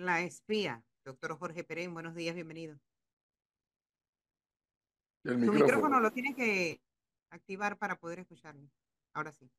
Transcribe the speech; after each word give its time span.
La 0.00 0.22
espía, 0.22 0.82
doctor 1.04 1.36
Jorge 1.36 1.62
Perén, 1.62 1.92
buenos 1.92 2.14
días, 2.14 2.34
bienvenido. 2.34 2.74
El 5.24 5.32
Su 5.32 5.38
micrófono. 5.38 5.64
micrófono 5.66 6.00
lo 6.00 6.10
tiene 6.10 6.34
que 6.34 6.80
activar 7.28 7.76
para 7.76 7.96
poder 7.96 8.20
escucharlo. 8.20 8.66
Ahora 9.12 9.30
sí. 9.30 9.50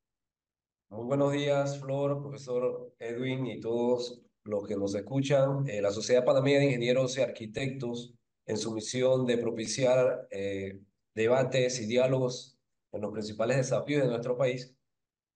Muy 0.89 1.05
buenos 1.05 1.31
días, 1.31 1.79
Flor, 1.79 2.19
profesor 2.23 2.91
Edwin 2.97 3.45
y 3.45 3.59
todos 3.59 4.19
los 4.43 4.67
que 4.67 4.75
nos 4.75 4.95
escuchan. 4.95 5.67
Eh, 5.67 5.79
la 5.79 5.91
Sociedad 5.91 6.25
Panameña 6.25 6.57
de 6.57 6.65
Ingenieros 6.65 7.15
y 7.19 7.21
Arquitectos, 7.21 8.15
en 8.47 8.57
su 8.57 8.73
misión 8.73 9.27
de 9.27 9.37
propiciar 9.37 10.27
eh, 10.31 10.81
debates 11.13 11.79
y 11.81 11.85
diálogos 11.85 12.57
en 12.91 13.01
los 13.01 13.11
principales 13.11 13.57
desafíos 13.57 14.01
de 14.01 14.09
nuestro 14.09 14.35
país, 14.35 14.75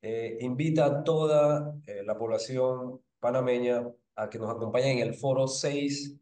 eh, 0.02 0.40
invita 0.42 0.86
a 0.86 1.04
toda 1.04 1.76
eh, 1.86 2.02
la 2.04 2.18
población 2.18 3.04
panameña 3.20 3.88
a 4.16 4.30
que 4.30 4.40
nos 4.40 4.50
acompañen 4.50 5.00
en 5.00 5.08
el 5.08 5.14
Foro 5.14 5.48
6, 5.48 6.16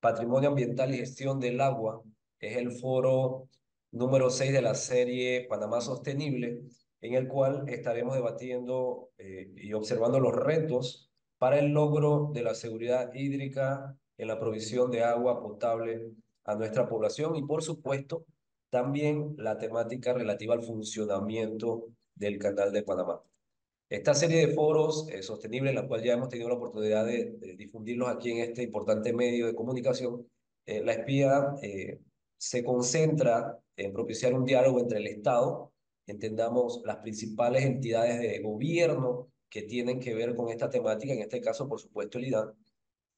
Patrimonio 0.00 0.50
Ambiental 0.50 0.94
y 0.94 0.98
Gestión 0.98 1.40
del 1.40 1.60
Agua. 1.60 2.02
Es 2.40 2.56
el 2.56 2.72
foro 2.72 3.48
número 3.92 4.30
6 4.30 4.52
de 4.52 4.62
la 4.62 4.74
serie 4.74 5.46
Panamá 5.48 5.80
Sostenible, 5.80 6.62
en 7.00 7.14
el 7.14 7.28
cual 7.28 7.68
estaremos 7.68 8.14
debatiendo 8.14 9.10
eh, 9.18 9.52
y 9.56 9.72
observando 9.72 10.20
los 10.20 10.34
retos 10.34 11.10
para 11.38 11.58
el 11.58 11.72
logro 11.72 12.30
de 12.32 12.42
la 12.42 12.54
seguridad 12.54 13.12
hídrica 13.14 13.96
en 14.16 14.28
la 14.28 14.38
provisión 14.38 14.90
de 14.90 15.04
agua 15.04 15.40
potable 15.40 16.12
a 16.44 16.54
nuestra 16.54 16.88
población 16.88 17.36
y, 17.36 17.42
por 17.42 17.62
supuesto, 17.62 18.24
también 18.70 19.34
la 19.38 19.58
temática 19.58 20.12
relativa 20.12 20.54
al 20.54 20.62
funcionamiento 20.62 21.86
del 22.14 22.38
Canal 22.38 22.72
de 22.72 22.82
Panamá. 22.82 23.20
Esta 23.88 24.14
serie 24.14 24.46
de 24.46 24.54
foros 24.54 25.08
eh, 25.08 25.22
sostenibles, 25.22 25.70
en 25.70 25.76
la 25.76 25.86
cual 25.86 26.02
ya 26.02 26.14
hemos 26.14 26.28
tenido 26.28 26.48
la 26.48 26.56
oportunidad 26.56 27.06
de, 27.06 27.36
de 27.38 27.56
difundirlos 27.56 28.08
aquí 28.08 28.32
en 28.32 28.38
este 28.38 28.62
importante 28.64 29.12
medio 29.12 29.46
de 29.46 29.54
comunicación, 29.54 30.26
eh, 30.66 30.82
la 30.84 30.92
espía 30.92 31.54
eh, 31.62 32.00
se 32.36 32.64
concentra 32.64 33.58
en 33.76 33.92
propiciar 33.92 34.34
un 34.34 34.44
diálogo 34.44 34.80
entre 34.80 34.98
el 34.98 35.06
Estado, 35.06 35.72
entendamos 36.06 36.82
las 36.84 36.96
principales 36.96 37.64
entidades 37.64 38.18
de 38.18 38.40
gobierno 38.40 39.30
que 39.48 39.62
tienen 39.62 40.00
que 40.00 40.14
ver 40.14 40.34
con 40.34 40.48
esta 40.48 40.68
temática, 40.68 41.12
en 41.12 41.20
este 41.20 41.40
caso, 41.40 41.68
por 41.68 41.80
supuesto, 41.80 42.18
el 42.18 42.26
IDAN 42.26 42.52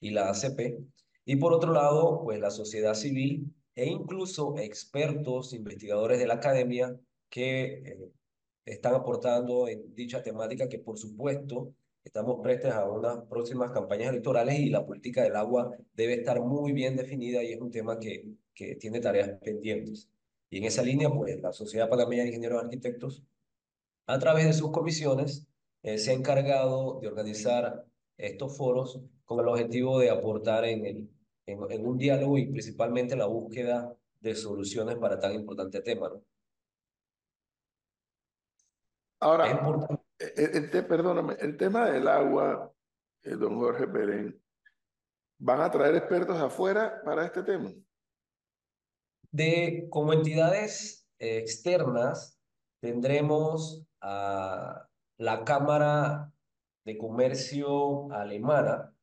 y 0.01 0.11
la 0.11 0.29
ACP, 0.29 0.79
y 1.25 1.37
por 1.37 1.55
otro 1.55 1.73
lado, 1.73 2.23
pues 2.23 2.39
la 2.41 2.51
sociedad 2.51 2.95
civil 2.95 3.55
e 3.75 3.87
incluso 3.87 4.59
expertos, 4.59 5.55
investigadores 5.55 6.19
de 6.19 6.27
la 6.27 6.35
academia 6.35 6.95
que 7.31 7.83
eh, 7.85 7.99
están 8.73 8.95
aportando 8.95 9.69
en 9.69 9.95
dicha 9.95 10.23
temática 10.23 10.69
que, 10.69 10.79
por 10.79 10.99
supuesto, 10.99 11.75
estamos 12.05 12.41
prestes 12.43 12.73
a 12.73 12.89
unas 12.89 13.25
próximas 13.27 13.71
campañas 13.73 14.11
electorales 14.11 14.59
y 14.59 14.71
la 14.71 14.87
política 14.87 15.23
del 15.23 15.37
agua 15.37 15.71
debe 15.95 16.15
estar 16.15 16.41
muy 16.41 16.73
bien 16.73 16.97
definida 16.97 17.43
y 17.43 17.53
es 17.53 17.61
un 17.61 17.71
tema 17.71 17.99
que, 17.99 18.25
que 18.55 18.77
tiene 18.77 19.01
tareas 19.01 19.31
pendientes. 19.43 20.09
Y 20.51 20.59
en 20.59 20.65
esa 20.65 20.83
línea, 20.83 21.11
pues 21.11 21.41
la 21.41 21.53
Sociedad 21.53 21.89
Panameña 21.89 22.23
de 22.23 22.29
Ingenieros 22.29 22.63
Arquitectos, 22.63 23.23
a 24.07 24.19
través 24.19 24.47
de 24.47 24.55
sus 24.55 24.71
comisiones, 24.71 25.47
eh, 25.83 25.99
se 25.99 26.11
ha 26.11 26.15
encargado 26.15 26.99
de 27.01 27.09
organizar 27.09 27.85
estos 28.17 28.57
foros 28.57 29.01
con 29.25 29.41
el 29.41 29.49
objetivo 29.49 29.99
de 29.99 30.11
aportar 30.11 30.65
en, 30.65 31.11
en, 31.47 31.87
un 31.87 31.99
diálogo 31.99 32.39
y 32.39 32.47
principalmente 32.47 33.13
en 33.13 33.21
la 33.21 33.27
búsqueda 33.27 33.95
de 34.21 34.35
soluciones 34.35 34.97
para 34.97 35.21
tan 35.21 35.35
importante 35.35 35.81
tema. 35.81 36.11
Ahora, 39.21 39.51
importante. 39.51 40.03
el, 40.19 40.57
el 40.57 40.71
te- 40.71 40.83
perdóname, 40.83 41.35
el 41.41 41.57
tema 41.57 41.91
del 41.91 42.07
agua, 42.09 42.73
eh, 43.23 43.31
don 43.31 43.59
Jorge 43.59 43.87
Perén, 43.89 44.41
¿van 45.39 45.61
a 45.61 45.71
traer 45.71 45.97
expertos 45.97 46.37
afuera 46.41 47.01
para 47.05 47.25
este 47.25 47.43
tema? 47.43 47.73
De, 49.31 49.87
como 49.91 50.13
entidades 50.13 51.09
eh, 51.19 51.39
externas, 51.39 52.41
tendremos 52.81 53.85
a 54.01 54.89
la 55.19 55.45
Cámara 55.45 56.33
de 56.85 56.97
Comercio 56.97 58.11
Alemana, 58.13 58.95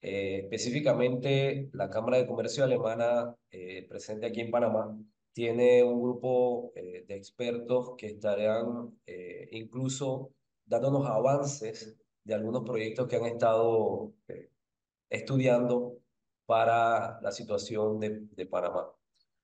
eh, 0.00 0.42
específicamente 0.44 1.68
la 1.72 1.90
Cámara 1.90 2.18
de 2.18 2.26
Comercio 2.26 2.64
Alemana 2.64 3.34
presente 3.88 4.26
aquí 4.26 4.40
en 4.42 4.50
Panamá, 4.50 4.96
tiene 5.36 5.84
un 5.84 6.00
grupo 6.00 6.72
eh, 6.74 7.04
de 7.06 7.14
expertos 7.14 7.92
que 7.98 8.06
estarán 8.06 8.98
eh, 9.04 9.46
incluso 9.52 10.32
dándonos 10.64 11.06
avances 11.06 11.94
de 12.24 12.34
algunos 12.34 12.64
proyectos 12.64 13.06
que 13.06 13.16
han 13.16 13.26
estado 13.26 14.14
eh, 14.28 14.48
estudiando 15.10 15.98
para 16.46 17.20
la 17.20 17.30
situación 17.32 18.00
de, 18.00 18.46
Panamá. 18.46 18.90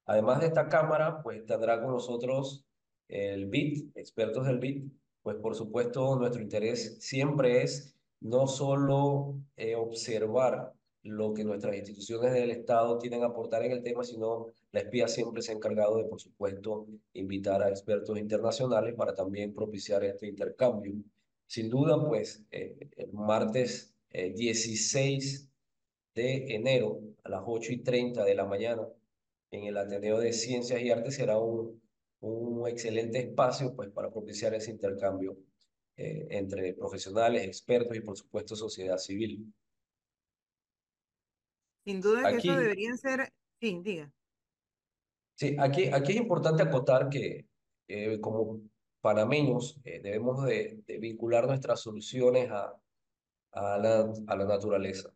Además 0.07 0.41
de 0.41 0.47
esta 0.47 0.67
cámara, 0.67 1.23
pues 1.23 1.45
tendrá 1.45 1.83
con 1.83 1.93
nosotros 1.93 2.65
el 3.09 3.45
BIT, 3.49 3.95
expertos 3.95 4.47
del 4.47 4.61
BIT, 4.61 4.91
pues 5.21 5.37
por 5.37 5.55
supuesto 5.55 6.17
nuestro 6.17 6.41
interés 6.41 7.05
siempre 7.05 7.65
es 7.65 7.95
no 8.21 8.47
solo 8.47 9.43
observar 9.77 10.73
lo 11.05 11.35
que 11.35 11.45
nuestras 11.45 11.77
instituciones 11.77 12.33
del 12.33 12.51
Estado 12.51 12.99
tienen 12.99 13.23
a 13.23 13.27
aportar 13.27 13.65
en 13.65 13.73
el 13.73 13.83
tema, 13.83 14.05
sino 14.05 14.47
la 14.71 14.81
espía 14.81 15.09
siempre 15.09 15.43
se 15.43 15.53
ha 15.53 15.55
encargado 15.57 15.97
de, 15.97 16.05
por 16.05 16.21
supuesto, 16.21 16.87
invitar 17.15 17.63
a 17.63 17.69
expertos 17.69 18.19
internacionales 18.19 18.95
para 18.95 19.15
también 19.15 19.55
propiciar 19.55 20.05
este 20.05 20.29
intercambio. 20.29 20.95
Sin 21.47 21.69
duda, 21.69 22.03
pues 22.07 22.45
eh, 22.51 22.91
el 22.97 23.13
martes 23.13 23.95
eh, 24.11 24.33
16 24.33 25.49
de 26.15 26.55
enero 26.55 27.01
a 27.25 27.31
las 27.31 27.43
8 27.47 27.73
y 27.73 27.79
30 27.79 28.25
de 28.25 28.35
la 28.35 28.45
mañana 28.45 28.87
en 29.51 29.65
el 29.65 29.77
Ateneo 29.77 30.19
de 30.19 30.33
Ciencias 30.33 30.81
y 30.81 30.91
Artes 30.91 31.17
será 31.17 31.39
un, 31.39 31.81
un 32.21 32.69
excelente 32.69 33.19
espacio 33.19 33.75
pues, 33.75 33.91
para 33.91 34.11
propiciar 34.11 34.55
ese 34.55 34.71
intercambio 34.71 35.37
eh, 35.97 36.27
entre 36.31 36.75
profesionales, 36.75 37.45
expertos 37.45 37.97
y 37.97 38.01
por 38.01 38.17
supuesto 38.17 38.57
sociedad 38.57 38.99
civil. 38.99 39.53
Sin 41.85 42.01
duda 42.01 42.31
que 42.31 42.37
eso 42.39 42.57
deberían 42.57 42.97
ser, 42.97 43.33
sí, 43.61 43.81
diga. 43.83 44.13
Sí, 45.37 45.57
aquí, 45.59 45.87
aquí 45.87 46.13
es 46.13 46.19
importante 46.19 46.63
acotar 46.63 47.09
que 47.09 47.47
eh, 47.89 48.21
como 48.21 48.61
panameños 49.01 49.81
eh, 49.85 50.01
debemos 50.01 50.45
de, 50.45 50.81
de 50.87 50.99
vincular 50.99 51.47
nuestras 51.47 51.81
soluciones 51.81 52.51
a, 52.51 52.81
a 53.53 53.79
la, 53.79 54.13
a 54.27 54.37
la 54.37 54.45
naturaleza. 54.45 55.13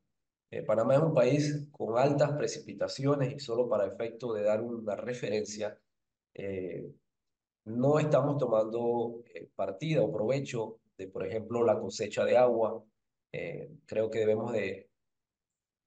Eh, 0.50 0.62
Panamá 0.62 0.94
es 0.94 1.02
un 1.02 1.14
país 1.14 1.68
con 1.70 1.98
altas 1.98 2.32
precipitaciones 2.32 3.34
y 3.34 3.38
solo 3.40 3.68
para 3.68 3.86
efecto 3.86 4.32
de 4.32 4.42
dar 4.42 4.62
una 4.62 4.96
referencia, 4.96 5.78
eh, 6.34 6.92
no 7.64 7.98
estamos 7.98 8.38
tomando 8.38 9.22
eh, 9.34 9.48
partida 9.54 10.02
o 10.02 10.12
provecho 10.12 10.80
de, 10.96 11.08
por 11.08 11.26
ejemplo, 11.26 11.64
la 11.64 11.78
cosecha 11.78 12.24
de 12.24 12.36
agua. 12.36 12.84
Creo 13.86 14.08
que 14.10 14.20
debemos 14.20 14.52
de 14.54 14.88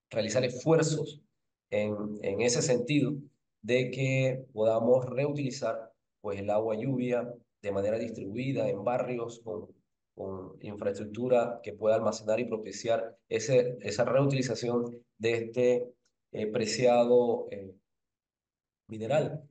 realizar 0.10 0.44
esfuerzos 0.44 1.22
en, 1.70 1.96
en 2.22 2.42
ese 2.42 2.62
sentido 2.62 3.14
de 3.62 3.92
que 3.92 4.46
podamos 4.54 5.06
reutilizar 5.06 5.92
pues, 6.22 6.40
el 6.40 6.50
agua 6.50 6.76
lluvia 6.76 7.34
de 7.62 7.72
manera 7.72 7.98
distribuida 7.98 8.70
en 8.70 8.84
barrios 8.84 9.42
con, 9.44 9.68
con 10.16 10.58
infraestructura 10.62 11.60
que 11.64 11.74
pueda 11.74 11.96
almacenar 11.96 12.40
y 12.40 12.46
propiciar 12.46 13.18
ese, 13.28 13.78
esa 13.82 14.06
reutilización 14.06 15.04
de 15.18 15.34
este 15.34 15.94
eh, 16.32 16.48
preciado 16.48 17.48
eh, 17.52 17.74
mineral. 18.88 19.44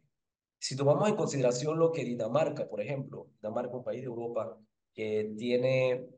Si 0.60 0.76
tomamos 0.76 1.08
en 1.08 1.16
consideración 1.16 1.78
lo 1.78 1.92
que 1.92 2.04
Dinamarca, 2.04 2.68
por 2.68 2.80
ejemplo, 2.80 3.28
Dinamarca, 3.40 3.76
un 3.76 3.84
país 3.84 4.00
de 4.00 4.08
Europa 4.08 4.58
que 4.92 5.32
tiene 5.36 6.08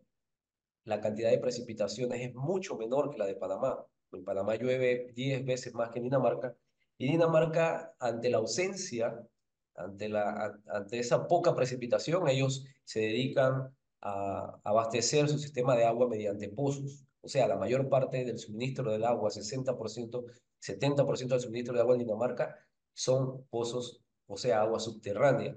la 0.84 1.00
cantidad 1.00 1.30
de 1.30 1.38
precipitaciones 1.38 2.20
es 2.20 2.34
mucho 2.34 2.76
menor 2.76 3.10
que 3.10 3.18
la 3.18 3.26
de 3.26 3.36
Panamá. 3.36 3.84
En 4.12 4.24
Panamá 4.24 4.56
llueve 4.56 5.12
10 5.14 5.44
veces 5.44 5.74
más 5.74 5.90
que 5.90 5.98
en 5.98 6.04
Dinamarca. 6.04 6.56
Y 6.98 7.10
Dinamarca, 7.10 7.94
ante 7.98 8.30
la 8.30 8.38
ausencia, 8.38 9.26
ante, 9.74 10.08
la, 10.08 10.58
ante 10.68 10.98
esa 10.98 11.26
poca 11.26 11.54
precipitación, 11.54 12.28
ellos 12.28 12.64
se 12.84 13.00
dedican 13.00 13.74
a 14.02 14.58
abastecer 14.64 15.28
su 15.28 15.38
sistema 15.38 15.76
de 15.76 15.84
agua 15.84 16.08
mediante 16.08 16.48
pozos. 16.48 17.04
O 17.22 17.28
sea, 17.28 17.48
la 17.48 17.56
mayor 17.56 17.88
parte 17.88 18.24
del 18.24 18.38
suministro 18.38 18.90
del 18.92 19.04
agua, 19.04 19.30
60%, 19.30 20.24
70% 20.60 21.28
del 21.28 21.40
suministro 21.40 21.74
de 21.74 21.80
agua 21.80 21.94
en 21.94 22.00
Dinamarca, 22.00 22.56
son 22.94 23.44
pozos, 23.50 24.02
o 24.26 24.36
sea, 24.36 24.62
agua 24.62 24.80
subterránea. 24.80 25.56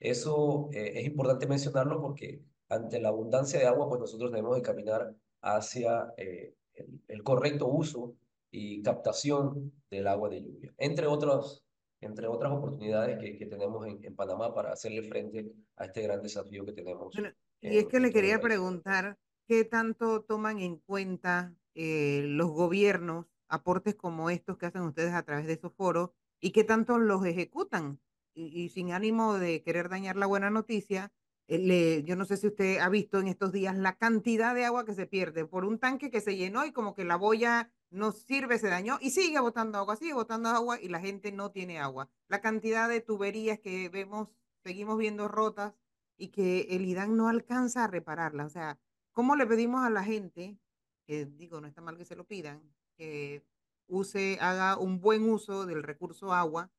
Eso 0.00 0.68
eh, 0.72 0.92
es 0.96 1.06
importante 1.06 1.46
mencionarlo 1.46 2.00
porque 2.00 2.42
ante 2.68 3.00
la 3.00 3.08
abundancia 3.08 3.58
de 3.58 3.66
agua, 3.66 3.88
pues 3.88 4.00
nosotros 4.00 4.30
debemos 4.30 4.56
de 4.56 4.62
caminar 4.62 5.14
hacia 5.40 6.12
eh, 6.16 6.54
el, 6.74 7.00
el, 7.08 7.22
correcto 7.22 7.66
uso 7.66 8.14
y 8.50 8.82
captación 8.82 9.72
del 9.90 10.06
agua 10.06 10.28
de 10.28 10.42
lluvia, 10.42 10.74
entre, 10.78 11.06
otros, 11.06 11.64
entre 12.00 12.26
otras 12.26 12.52
oportunidades 12.52 13.18
que, 13.18 13.36
que 13.36 13.46
tenemos 13.46 13.86
en, 13.86 14.04
en, 14.04 14.14
Panamá 14.14 14.54
para 14.54 14.72
hacerle 14.72 15.02
frente 15.02 15.52
a 15.76 15.86
este 15.86 16.02
gran 16.02 16.22
desafío 16.22 16.64
que 16.64 16.72
tenemos. 16.72 17.14
Bueno, 17.14 17.30
y 17.60 17.78
es 17.78 17.86
que 17.86 18.00
le 18.00 18.12
quería 18.12 18.40
preguntar, 18.40 19.18
¿qué 19.46 19.64
tanto 19.64 20.22
toman 20.22 20.60
en 20.60 20.76
cuenta 20.78 21.54
eh, 21.74 22.22
los 22.26 22.50
gobiernos 22.50 23.26
aportes 23.48 23.96
como 23.96 24.30
estos 24.30 24.56
que 24.56 24.66
hacen 24.66 24.82
ustedes 24.82 25.12
a 25.12 25.24
través 25.24 25.46
de 25.46 25.54
esos 25.54 25.72
foros 25.74 26.10
y 26.40 26.52
qué 26.52 26.64
tanto 26.64 26.98
los 26.98 27.24
ejecutan. 27.24 28.00
Y, 28.36 28.68
sin 28.70 28.90
ánimo 28.90 29.34
de 29.34 29.62
querer 29.62 29.88
dañar 29.88 30.16
la 30.16 30.26
buena 30.26 30.50
noticia, 30.50 31.12
le, 31.46 32.02
yo 32.04 32.16
no 32.16 32.24
sé 32.24 32.36
si 32.36 32.46
usted 32.46 32.78
ha 32.78 32.88
visto 32.88 33.20
en 33.20 33.28
estos 33.28 33.52
días 33.52 33.76
la 33.76 33.96
cantidad 33.96 34.54
de 34.54 34.64
agua 34.64 34.84
que 34.84 34.94
se 34.94 35.06
pierde 35.06 35.44
por 35.44 35.64
un 35.64 35.78
tanque 35.78 36.10
que 36.10 36.20
se 36.20 36.36
llenó 36.36 36.64
y 36.64 36.72
como 36.72 36.94
que 36.94 37.04
la 37.04 37.16
boya 37.16 37.70
no 37.90 38.12
sirve, 38.12 38.58
se 38.58 38.68
dañó 38.68 38.98
y 39.00 39.10
sigue 39.10 39.38
botando 39.40 39.78
agua, 39.78 39.96
sigue 39.96 40.14
botando 40.14 40.48
agua 40.48 40.80
y 40.80 40.88
la 40.88 41.00
gente 41.00 41.32
no 41.32 41.50
tiene 41.50 41.78
agua. 41.78 42.08
La 42.28 42.40
cantidad 42.40 42.88
de 42.88 43.00
tuberías 43.00 43.58
que 43.60 43.88
vemos, 43.88 44.34
seguimos 44.62 44.98
viendo 44.98 45.28
rotas 45.28 45.74
y 46.16 46.28
que 46.28 46.62
el 46.70 46.86
IDAN 46.86 47.16
no 47.16 47.28
alcanza 47.28 47.84
a 47.84 47.88
repararla. 47.88 48.46
O 48.46 48.50
sea, 48.50 48.78
¿cómo 49.12 49.36
le 49.36 49.46
pedimos 49.46 49.84
a 49.84 49.90
la 49.90 50.02
gente, 50.02 50.58
que 51.06 51.26
digo, 51.26 51.60
no 51.60 51.68
está 51.68 51.82
mal 51.82 51.96
que 51.96 52.04
se 52.04 52.16
lo 52.16 52.24
pidan, 52.24 52.62
que 52.96 53.44
use, 53.86 54.38
haga 54.40 54.78
un 54.78 55.00
buen 55.00 55.28
uso 55.28 55.66
del 55.66 55.82
recurso 55.82 56.32
agua, 56.32 56.70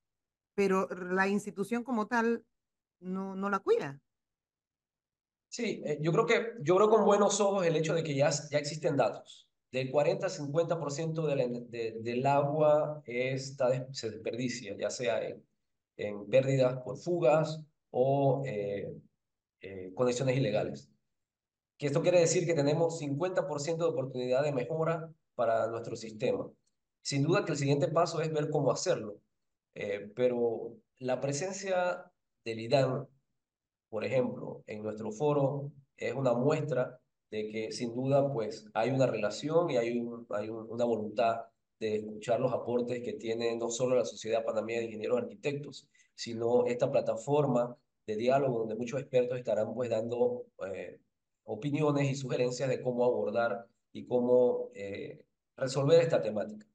pero 0.56 0.88
la 0.90 1.28
institución 1.28 1.84
como 1.84 2.08
tal 2.08 2.46
no, 3.00 3.36
no 3.36 3.50
la 3.50 3.60
cuida? 3.60 4.02
Sí, 5.50 5.82
eh, 5.86 5.98
yo 6.02 6.12
creo 6.12 6.26
que 6.26 6.54
yo 6.62 6.76
creo 6.76 6.90
con 6.90 7.06
buenos 7.06 7.40
ojos 7.40 7.66
el 7.66 7.76
hecho 7.76 7.94
de 7.94 8.04
que 8.04 8.16
ya, 8.16 8.30
ya 8.52 8.58
existen 8.58 8.98
datos. 8.98 9.48
Del 9.72 9.92
40 9.92 10.28
50% 10.30 11.68
de 11.70 12.00
del 12.02 12.26
agua 12.26 13.02
está, 13.06 13.88
se 13.94 14.10
desperdicia, 14.10 14.76
ya 14.78 14.90
sea 14.90 15.22
en, 15.22 15.46
en 15.98 16.26
pérdidas 16.28 16.82
por 16.84 16.98
fugas 16.98 17.60
o 17.92 18.44
eh, 18.46 18.94
eh, 19.62 19.92
conexiones 19.94 20.38
ilegales. 20.38 20.90
Que 21.78 21.88
esto 21.88 22.02
quiere 22.02 22.20
decir 22.20 22.46
que 22.46 22.54
tenemos 22.54 23.02
50% 23.02 23.78
de 23.78 23.84
oportunidad 23.84 24.44
de 24.44 24.54
mejora 24.54 25.14
para 25.36 25.68
nuestro 25.68 25.96
sistema. 25.96 26.50
Sin 27.02 27.24
duda 27.24 27.44
que 27.44 27.52
el 27.52 27.58
siguiente 27.58 27.90
paso 27.90 28.22
es 28.22 28.32
ver 28.32 28.50
cómo 28.50 28.72
hacerlo, 28.72 29.20
pero 30.16 30.78
la 31.00 31.20
presencia 31.20 32.12
del 32.46 32.60
IDAN, 32.60 33.08
por 33.96 34.04
ejemplo, 34.04 34.62
en 34.68 34.84
nuestro 34.84 35.10
foro 35.10 35.72
es 35.96 36.14
una 36.14 36.34
muestra 36.34 37.00
de 37.32 37.48
que 37.48 37.72
sin 37.72 37.96
duda 37.96 38.30
pues 38.30 38.68
hay 38.74 38.90
una 38.90 39.08
relación 39.08 39.70
y 39.70 39.78
hay, 39.78 40.06
hay 40.32 40.50
una 40.50 40.84
voluntad 40.84 41.44
de 41.80 41.96
escuchar 41.96 42.42
los 42.42 42.52
aportes 42.52 43.02
que 43.02 43.14
tiene 43.14 43.56
no 43.56 43.70
solo 43.70 43.96
la 43.96 44.04
Sociedad 44.04 44.44
Panameña 44.44 44.80
de 44.80 44.88
Ingenieros 44.88 45.20
Arquitectos, 45.20 45.88
sino 46.14 46.66
esta 46.66 46.92
plataforma 46.92 47.78
de 48.06 48.18
diálogo 48.18 48.60
donde 48.60 48.76
muchos 48.76 49.00
expertos 49.00 49.38
estarán 49.38 49.74
pues 49.74 49.90
dando 49.90 50.44
eh, 50.74 51.00
opiniones 51.46 52.12
y 52.12 52.16
sugerencias 52.16 52.68
de 52.68 52.82
cómo 52.82 53.06
abordar 53.06 53.66
y 53.94 54.06
cómo 54.06 54.72
eh, 54.74 55.24
resolver 55.56 56.02
esta 56.02 56.22
temática. 56.22 56.68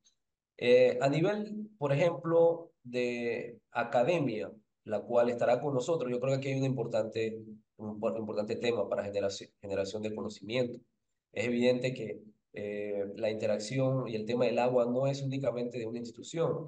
Eh, 0.56 0.96
a 1.02 1.08
nivel, 1.10 1.68
por 1.76 1.92
ejemplo, 1.92 2.72
de 2.82 3.60
academia, 3.72 4.50
la 4.84 5.00
cual 5.00 5.30
estará 5.30 5.60
con 5.60 5.74
nosotros, 5.74 6.10
yo 6.10 6.20
creo 6.20 6.32
que 6.34 6.38
aquí 6.38 6.48
hay 6.48 6.58
un 6.58 6.64
importante, 6.64 7.42
un 7.76 8.00
importante 8.16 8.56
tema 8.56 8.88
para 8.88 9.04
generación, 9.04 9.50
generación 9.60 10.02
de 10.02 10.14
conocimiento. 10.14 10.78
Es 11.32 11.46
evidente 11.46 11.94
que 11.94 12.22
la 13.16 13.30
interacción 13.30 14.08
y 14.08 14.16
el 14.16 14.24
tema 14.24 14.44
del 14.46 14.58
agua 14.58 14.84
no 14.86 15.06
es 15.06 15.22
únicamente 15.22 15.78
de 15.78 15.86
una 15.86 15.98
institución. 15.98 16.66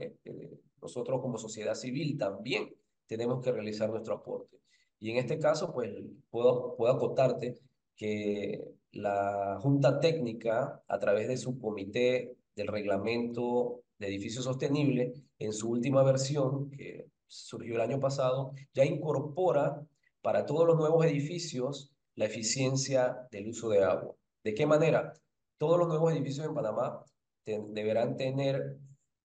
nosotros 0.81 1.21
como 1.21 1.39
sociedad 1.39 1.75
civil 1.75 2.17
también 2.19 2.75
tenemos 3.07 3.43
que 3.43 3.53
realizar 3.53 3.91
nuestro 3.91 4.15
aporte. 4.15 4.59
Y 5.01 5.11
en 5.11 5.17
este 5.17 5.39
caso, 5.39 5.73
pues, 5.73 5.91
puedo, 6.31 6.77
puedo 6.77 6.93
acotarte 6.93 7.59
que 7.97 8.65
la 8.93 9.59
Junta 9.61 10.01
Técnica, 10.01 10.83
a 10.87 10.99
través 10.99 11.29
de 11.29 11.37
su 11.37 11.59
comité 11.59 12.37
del 12.55 12.69
reglamento 12.69 13.83
de 13.99 14.09
edificio 14.09 14.43
sostenible, 14.43 15.13
en 15.39 15.53
su 15.53 15.71
última 15.71 16.03
versión, 16.03 16.71
que 16.71 17.07
surgió 17.33 17.77
el 17.77 17.81
año 17.81 17.99
pasado, 17.99 18.53
ya 18.75 18.85
incorpora 18.85 19.87
para 20.21 20.45
todos 20.45 20.67
los 20.67 20.77
nuevos 20.77 21.07
edificios 21.07 21.91
la 22.15 22.27
eficiencia 22.27 23.27
del 23.31 23.49
uso 23.49 23.71
de 23.71 23.83
agua. 23.83 24.15
¿De 24.45 24.55
qué 24.55 24.67
manera? 24.67 25.15
Todos 25.57 25.79
los 25.79 25.89
nuevos 25.89 26.13
edificios 26.13 26.47
en 26.47 26.55
Panamá 26.55 27.03
deberán 27.45 28.17
tener 28.17 28.77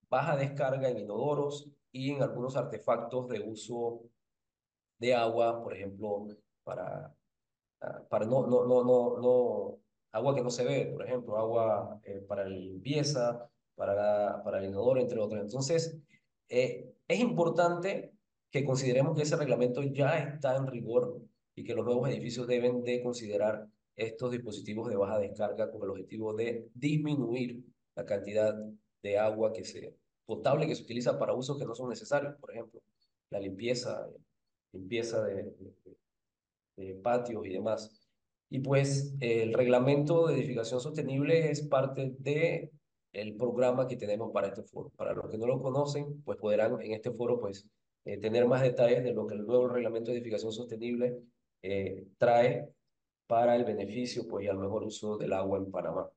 baja 0.09 0.37
descarga 0.37 0.89
en 0.89 0.99
inodoros 0.99 1.69
y 1.91 2.11
en 2.11 2.23
algunos 2.23 2.55
artefactos 2.55 3.27
de 3.27 3.41
uso 3.41 4.03
de 4.99 5.13
agua, 5.13 5.61
por 5.61 5.75
ejemplo, 5.75 6.27
para, 6.63 7.13
ah, 7.81 8.03
para 8.09 8.25
no, 8.25 8.47
no, 8.47 8.65
no, 8.65 8.83
no, 8.83 9.17
no, 9.17 9.79
agua 10.11 10.33
que 10.33 10.41
no 10.41 10.49
se 10.49 10.63
ve, 10.63 10.85
por 10.93 11.05
ejemplo, 11.05 11.37
agua 11.37 11.99
eh, 12.03 12.21
para 12.21 12.45
limpieza, 12.45 13.49
para, 13.75 14.41
para 14.43 14.59
el 14.59 14.69
inodoro, 14.69 15.01
entre 15.01 15.19
otros. 15.19 15.41
Entonces, 15.41 15.97
eh, 16.49 16.96
es 17.07 17.19
importante 17.19 18.13
que 18.51 18.65
consideremos 18.65 19.15
que 19.15 19.23
ese 19.23 19.35
reglamento 19.35 19.83
ya 19.83 20.17
está 20.17 20.55
en 20.55 20.67
rigor 20.67 21.21
y 21.55 21.63
que 21.63 21.73
los 21.73 21.85
nuevos 21.85 22.09
edificios 22.09 22.47
deben 22.47 22.83
de 22.83 23.01
considerar 23.01 23.67
estos 23.95 24.31
dispositivos 24.31 24.89
de 24.89 24.95
baja 24.95 25.17
descarga 25.17 25.71
con 25.71 25.83
el 25.83 25.89
objetivo 25.89 26.33
de 26.33 26.69
disminuir 26.73 27.63
la 27.95 28.05
cantidad 28.05 28.55
de 29.01 29.17
agua 29.17 29.51
que 29.51 29.65
se 29.65 29.95
potable 30.25 30.67
que 30.67 30.75
se 30.75 30.83
utiliza 30.83 31.17
para 31.17 31.33
usos 31.33 31.57
que 31.57 31.65
no 31.65 31.73
son 31.73 31.89
necesarios, 31.89 32.35
por 32.35 32.51
ejemplo, 32.51 32.81
la 33.29 33.39
limpieza, 33.39 34.07
limpieza 34.73 35.23
de, 35.23 35.53
patios 37.01 37.45
y 37.45 37.49
demás. 37.49 38.07
Y 38.49 38.59
pues 38.59 39.15
el 39.19 39.53
reglamento 39.53 40.27
de 40.27 40.35
edificación 40.35 40.79
sostenible 40.79 41.49
es 41.49 41.61
parte 41.61 42.15
de 42.19 42.71
el 43.17 43.35
programa 43.35 43.87
que 43.87 43.97
tenemos 43.97 44.31
para 44.31 44.47
este 44.47 44.63
foro. 44.63 44.91
Para 44.95 45.13
los 45.13 45.29
que 45.29 45.37
no 45.37 45.47
lo 45.47 45.61
conocen, 45.61 46.21
pues 46.23 46.37
podrán 46.37 46.79
en 46.81 46.93
este 46.93 47.11
foro 47.11 47.39
pues 47.39 47.67
eh, 48.05 48.19
tener 48.19 48.47
más 48.47 48.61
detalles 48.61 49.03
de 49.03 49.13
lo 49.13 49.25
que 49.25 49.35
el 49.35 49.45
nuevo 49.45 49.67
reglamento 49.67 50.11
de 50.11 50.17
edificación 50.17 50.51
sostenible 50.51 51.17
eh, 51.63 52.07
trae 52.17 52.69
para 53.25 53.55
el 53.55 53.65
beneficio 53.65 54.27
pues 54.27 54.45
y 54.45 54.47
al 54.47 54.59
mejor 54.59 54.83
uso 54.83 55.17
del 55.17 55.33
agua 55.33 55.57
en 55.57 55.71
Panamá. 55.71 56.09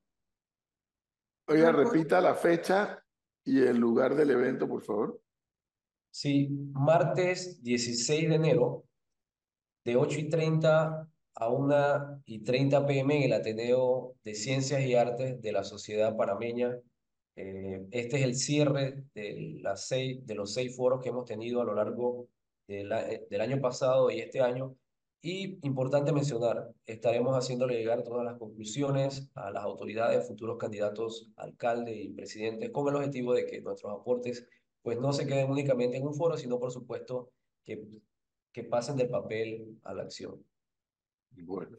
Oiga, 1.49 1.73
repita 1.73 2.21
la 2.21 2.35
fecha 2.35 3.03
y 3.45 3.63
el 3.63 3.79
lugar 3.79 4.15
del 4.15 4.31
evento, 4.31 4.69
por 4.69 4.83
favor. 4.83 5.21
Sí, 6.13 6.49
martes 6.73 7.63
16 7.63 8.29
de 8.29 8.35
enero, 8.35 8.85
de 9.85 9.97
8 9.97 10.21
y 10.21 10.29
30 10.29 11.09
a 11.35 11.49
1 11.49 12.23
y 12.27 12.43
30 12.43 12.87
pm 12.87 13.17
en 13.19 13.23
el 13.25 13.33
Ateneo 13.33 14.15
de 14.25 14.35
Ciencias 14.35 14.83
y 14.83 14.95
Artes 14.95 15.41
de 15.41 15.53
la 15.53 15.65
Sociedad 15.65 16.17
Panameña. 16.17 16.79
Eh, 17.37 17.87
este 17.91 18.17
es 18.17 18.23
el 18.23 18.35
cierre 18.37 19.05
de, 19.15 19.59
las 19.63 19.87
seis, 19.89 20.27
de 20.27 20.35
los 20.35 20.53
seis 20.53 20.77
foros 20.77 21.01
que 21.03 21.11
hemos 21.11 21.25
tenido 21.25 21.61
a 21.61 21.65
lo 21.65 21.75
largo 21.75 22.29
eh, 22.69 23.27
del 23.31 23.41
año 23.41 23.61
pasado 23.61 24.11
y 24.11 24.21
este 24.21 24.41
año 24.41 24.77
y 25.23 25.59
importante 25.67 26.13
mencionar, 26.13 26.73
estaremos 26.87 27.37
haciéndole 27.37 27.77
llegar 27.77 28.03
todas 28.03 28.25
las 28.25 28.39
conclusiones 28.39 29.31
a 29.35 29.51
las 29.51 29.65
autoridades, 29.65 30.27
futuros 30.27 30.57
candidatos, 30.57 31.31
alcalde 31.37 31.95
y 31.95 32.09
presidentes, 32.11 32.71
con 32.71 32.89
el 32.89 32.97
objetivo 32.97 33.35
de 33.35 33.45
que 33.45 33.61
nuestros 33.61 33.93
aportes 33.93 34.47
pues 34.83 34.99
no 34.99 35.13
se 35.13 35.27
queden 35.27 35.51
únicamente 35.51 35.99
en 35.99 36.07
un 36.07 36.15
foro, 36.15 36.39
sino 36.39 36.59
por 36.59 36.73
supuesto 36.73 37.31
que, 37.67 37.85
que 38.51 38.65
pasen 38.65 38.97
del 38.97 39.11
papel 39.11 39.79
a 39.83 39.93
la 39.93 40.05
acción. 40.05 40.43
Bueno. 41.31 41.79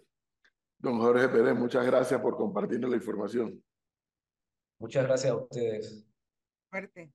Don 0.80 1.00
Jorge 1.00 1.30
Pérez, 1.30 1.56
muchas 1.56 1.86
gracias 1.86 2.20
por 2.20 2.36
compartir 2.36 2.80
la 2.80 2.96
información. 2.96 3.64
Muchas 4.80 5.04
gracias 5.04 5.32
a 5.32 5.36
ustedes. 5.36 6.08
Fuerte. 6.70 7.14